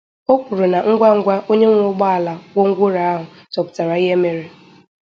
O 0.31 0.35
kwukwara 0.43 0.65
na 0.71 0.79
ngwangwa 0.91 1.35
onye 1.51 1.65
nwe 1.67 1.81
ụgbọala 1.91 2.33
gwongworo 2.53 2.99
ahụ 3.11 3.23
chọpụtara 3.53 3.93
ihe 4.03 4.15
mere 4.23 4.43